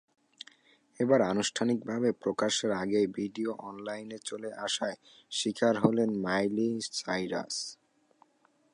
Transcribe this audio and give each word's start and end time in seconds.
এবার 0.99 1.19
আনুষ্ঠানিকভাবে 1.23 2.09
প্রকাশের 2.23 2.71
আগেই 2.73 3.07
ভিডিও 3.17 3.51
অনলাইনে 3.69 4.17
চলে 4.29 4.49
আসার 4.65 4.93
শিকার 5.31 5.75
হলেন 5.83 6.09
মাইলি 6.25 6.69
সাইরাস। 6.93 7.55